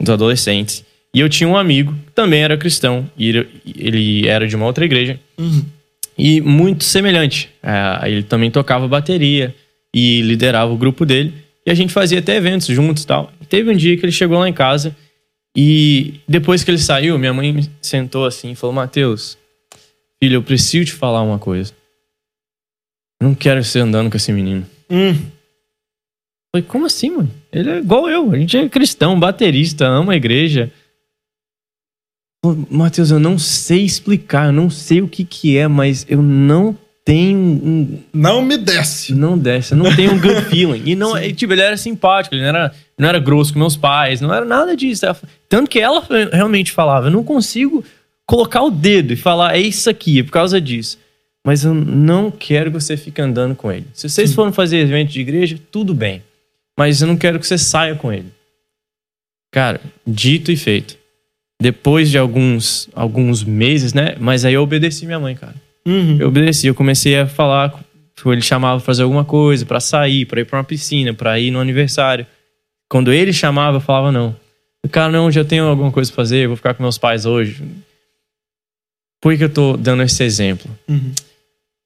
[0.00, 0.84] os adolescentes.
[1.14, 3.08] E eu tinha um amigo que também era cristão.
[3.18, 5.18] E ele- ele era de uma outra igreja.
[5.38, 5.64] Uhum.
[6.16, 7.48] E muito semelhante.
[7.62, 9.54] É, ele também tocava bateria
[9.94, 11.34] e liderava o grupo dele.
[11.66, 13.32] E a gente fazia até eventos juntos e tal.
[13.48, 14.96] Teve um dia que ele chegou lá em casa
[15.56, 19.36] e depois que ele saiu, minha mãe me sentou assim e falou: Mateus,
[20.22, 21.72] filho, eu preciso te falar uma coisa.
[23.20, 24.66] Eu não quero você andando com esse menino.
[24.88, 25.14] Hum.
[26.52, 27.30] Falei, como assim, mano?
[27.52, 28.32] Ele é igual eu.
[28.32, 30.72] A gente é cristão, baterista, ama a igreja.
[32.70, 36.76] Matheus, eu não sei explicar, eu não sei o que que é, mas eu não
[37.04, 37.98] tenho um...
[38.12, 39.14] Não me desce.
[39.14, 40.82] Não desce, não tenho um good feeling.
[40.84, 43.76] E não, e, tipo, ele era simpático, ele não era, não era grosso com meus
[43.76, 45.06] pais, não era nada disso.
[45.48, 47.84] Tanto que ela realmente falava, eu não consigo
[48.26, 50.98] colocar o dedo e falar, é isso aqui, é por causa disso.
[51.44, 53.86] Mas eu não quero que você fique andando com ele.
[53.94, 56.22] Se vocês forem fazer evento de igreja, tudo bem.
[56.78, 58.30] Mas eu não quero que você saia com ele.
[59.52, 60.96] Cara, dito e feito.
[61.60, 64.16] Depois de alguns, alguns meses, né?
[64.18, 65.54] Mas aí eu obedeci minha mãe, cara.
[65.86, 66.18] Uhum.
[66.20, 67.72] Eu obedeci, eu comecei a falar,
[68.14, 71.38] tipo, ele chamava pra fazer alguma coisa, pra sair, pra ir pra uma piscina, pra
[71.38, 72.26] ir no aniversário.
[72.88, 74.34] Quando ele chamava, eu falava não.
[74.90, 77.62] Cara, não, já tenho alguma coisa pra fazer, vou ficar com meus pais hoje.
[79.20, 80.70] Por que eu tô dando esse exemplo?
[80.88, 81.12] Uhum.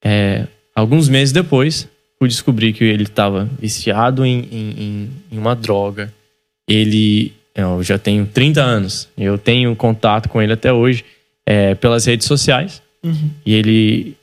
[0.04, 5.54] É, alguns meses depois, fui descobrir que ele estava viciado em, em, em- em uma
[5.56, 6.12] droga.
[6.68, 7.32] Ele.
[7.54, 9.08] Eu já tenho 30 anos.
[9.16, 11.04] Eu tenho contato com ele até hoje
[11.46, 12.82] é, pelas redes sociais.
[13.04, 13.30] Uhum.
[13.44, 14.16] E ele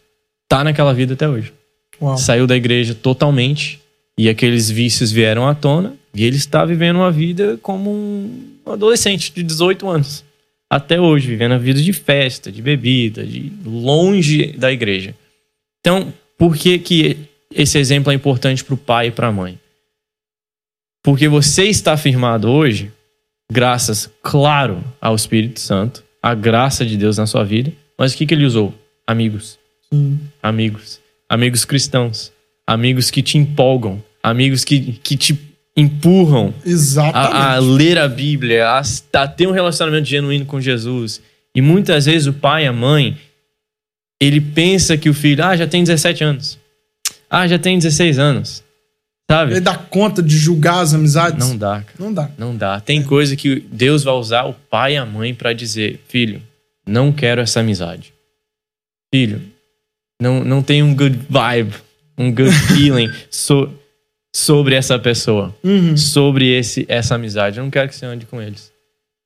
[0.50, 1.54] tá naquela vida até hoje.
[2.02, 2.18] Uau.
[2.18, 3.80] Saiu da igreja totalmente.
[4.18, 5.96] E aqueles vícios vieram à tona.
[6.14, 10.26] E ele está vivendo uma vida como um adolescente de 18 anos.
[10.70, 15.16] Até hoje, vivendo a vida de festa, de bebida, de longe da igreja.
[15.80, 17.18] Então, por que, que
[17.54, 19.60] esse exemplo é importante para o pai e para a mãe?
[21.04, 22.92] Porque você está firmado hoje,
[23.52, 27.74] graças, claro, ao Espírito Santo, à graça de Deus na sua vida.
[28.02, 28.74] Mas o que, que ele usou?
[29.06, 29.60] Amigos
[29.94, 30.20] Sim.
[30.42, 32.32] amigos, amigos cristãos,
[32.66, 35.38] amigos que te empolgam, amigos que, que te
[35.78, 37.36] empurram Exatamente.
[37.36, 38.82] a, a ler a Bíblia, a,
[39.14, 41.22] a ter um relacionamento genuíno com Jesus.
[41.54, 43.16] E muitas vezes o pai e a mãe,
[44.20, 46.58] ele pensa que o filho, ah, já tem 17 anos.
[47.30, 48.64] Ah, já tem 16 anos.
[49.30, 49.52] Sabe?
[49.52, 51.48] Ele dá conta de julgar as amizades?
[51.48, 51.94] Não dá, cara.
[52.00, 52.32] Não dá.
[52.36, 52.80] Não dá.
[52.80, 56.42] Tem coisa que Deus vai usar o pai e a mãe pra dizer: filho,
[56.92, 58.14] não quero essa amizade.
[59.14, 59.42] Filho,
[60.22, 61.74] não, não tem um good vibe,
[62.18, 63.72] um good feeling so-
[64.36, 65.98] sobre essa pessoa, Uhum.
[65.98, 67.58] sobre esse, essa amizade.
[67.58, 68.72] Eu não quero que você ande com eles.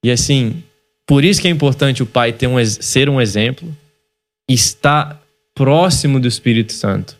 [0.04, 0.64] E assim,
[1.08, 3.76] por isso que é importante o pai ter um, ser um exemplo
[4.50, 5.22] estar
[5.54, 7.18] próximo do Espírito Santo.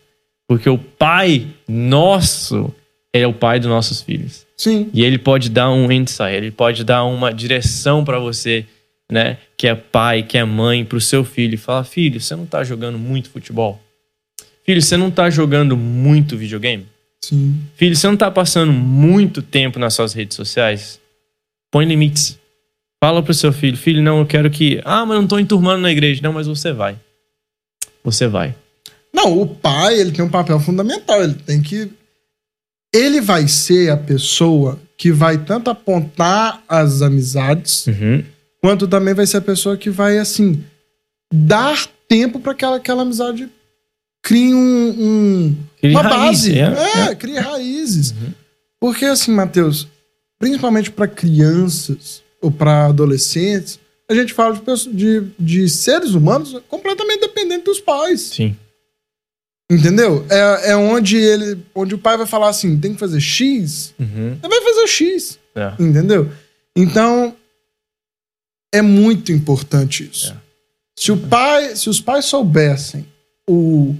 [0.48, 2.72] Porque o pai nosso
[3.12, 4.46] é o pai dos nossos filhos.
[4.56, 4.90] Sim.
[4.94, 8.64] E ele pode dar um insight, ele pode dar uma direção pra você,
[9.10, 9.38] né?
[9.56, 11.54] Que é pai, que é mãe, pro seu filho.
[11.54, 13.80] E falar: filho, você não tá jogando muito futebol?
[14.64, 16.86] Filho, você não tá jogando muito videogame?
[17.24, 17.60] Sim.
[17.76, 21.00] Filho, você não tá passando muito tempo nas suas redes sociais?
[21.70, 22.38] Põe limites.
[23.02, 24.80] Fala pro seu filho: filho, não, eu quero que.
[24.84, 26.20] Ah, mas eu não tô enturmando na igreja.
[26.22, 26.98] Não, mas você vai.
[28.02, 28.54] Você vai.
[29.12, 31.22] Não, o pai, ele tem um papel fundamental.
[31.22, 31.90] Ele tem que.
[32.94, 38.24] Ele vai ser a pessoa que vai tanto apontar as amizades, Uhum.
[38.66, 40.60] Quanto também vai ser a pessoa que vai, assim,
[41.32, 43.48] dar tempo para que aquela, aquela amizade
[44.24, 44.58] crie um,
[44.90, 46.58] um- uma base.
[46.58, 48.12] é, É, crie raízes.
[48.80, 49.86] Porque, assim, Matheus,
[50.36, 53.78] principalmente para crianças ou para adolescentes,
[54.10, 58.20] a gente fala de, pessoas- de, de seres humanos completamente dependentes dos pais.
[58.22, 58.56] Sim.
[59.70, 60.26] Entendeu?
[60.28, 61.60] É, é onde ele.
[61.72, 64.38] Onde o pai vai falar assim: tem que fazer X, Uhum.
[64.42, 65.38] ele vai fazer X.
[65.54, 65.72] É.
[65.78, 66.30] Entendeu?
[66.74, 67.34] Então,
[68.72, 70.32] é muito importante isso.
[70.32, 70.36] É.
[70.98, 73.06] Se, o pai, se os pais soubessem
[73.48, 73.94] o,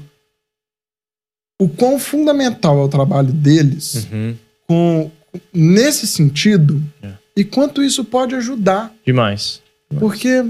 [1.60, 4.36] o quão fundamental é o trabalho deles, Uhum.
[4.66, 5.10] com,
[5.52, 7.12] nesse sentido, É.
[7.36, 8.92] e quanto isso pode ajudar.
[9.04, 9.62] Demais.
[9.98, 10.40] Porque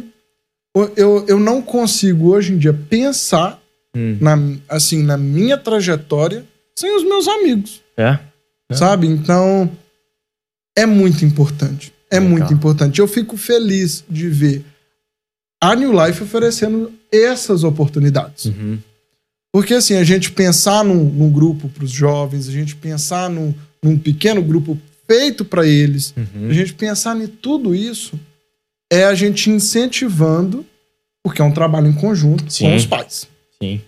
[0.76, 3.61] o- eu, eu não consigo hoje em dia pensar
[3.94, 4.18] Hum.
[4.20, 4.37] na,
[4.68, 6.44] assim, na minha trajetória
[6.79, 8.18] sem os meus amigos, É?
[8.70, 8.74] É.
[8.74, 9.07] sabe?
[9.07, 9.70] Então,
[10.76, 11.92] é muito importante.
[12.10, 12.30] É Legal.
[12.38, 13.00] muito importante.
[13.00, 14.64] Eu fico feliz de ver
[15.62, 18.46] a New Life oferecendo essas oportunidades.
[18.46, 18.78] Uhum.
[19.52, 23.54] Porque, assim, a gente pensar num, num grupo para os jovens, a gente pensar num,
[23.82, 26.50] num pequeno grupo feito para eles, Uhum.
[26.50, 28.18] a gente pensar em tudo isso,
[28.92, 30.64] é a gente incentivando,
[31.24, 32.66] porque é um trabalho em conjunto Sim.
[32.70, 33.26] com os pais.
[33.62, 33.80] Sim.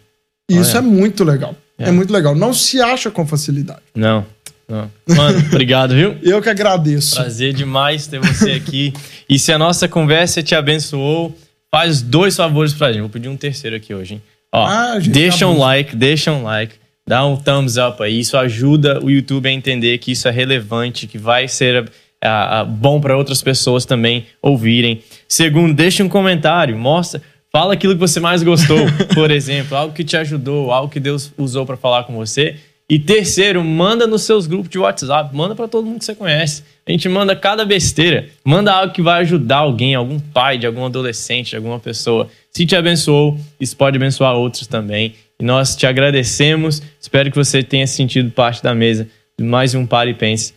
[0.51, 1.55] E isso é muito legal.
[1.79, 1.89] É.
[1.91, 1.93] É.
[1.93, 2.35] muito legal.
[2.35, 3.83] Não se acha com facilidade.
[3.95, 4.27] Não.
[4.69, 4.91] Não.
[5.17, 6.17] Mano, obrigado, viu?
[6.23, 7.17] Eu que agradeço.
[7.17, 8.93] Prazer demais ter você aqui.
[9.29, 11.35] E se a nossa conversa te abençoou,
[11.71, 13.01] faz dois favores pra gente.
[13.01, 14.23] Vou pedir um terceiro aqui hoje, hein?
[14.53, 16.75] Ó, Ah, gente, deixa tá um like, deixa um like,
[17.07, 18.21] dá um thumbs up aí.
[18.21, 21.91] Isso ajuda o YouTube a entender que isso é relevante, que vai ser
[22.23, 25.03] ah, ah, bom para outras pessoas também ouvirem.
[25.27, 28.79] Segundo, deixa um comentário, mostra, fala aquilo que você mais gostou,
[29.15, 32.57] por exemplo, algo que te ajudou, algo que Deus usou para falar com você.
[32.91, 36.63] E terceiro, manda nos seus grupos de WhatsApp, manda para todo mundo que você conhece.
[36.87, 40.87] A gente manda cada besteira, manda algo que vai ajudar alguém, algum pai de algum
[40.87, 42.31] adolescente, de alguma pessoa.
[42.51, 45.15] Se te abençoou, isso pode abençoar outros também.
[45.39, 46.83] E nós te agradecemos.
[46.99, 49.07] Espero que você tenha sentido parte da mesa
[49.39, 50.55] de mais um Pare e Pense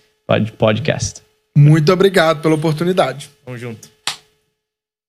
[0.58, 1.22] podcast.
[1.58, 3.30] Muito obrigado pela oportunidade.
[3.44, 3.91] Tamo junto.